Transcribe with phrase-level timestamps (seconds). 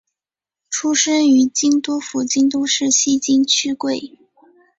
[0.71, 4.17] 出身于京都府京都市西京区桂。